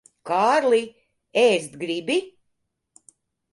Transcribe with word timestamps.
Kārli, 0.27 0.79
ēst 1.43 1.77
gribi? 1.85 2.19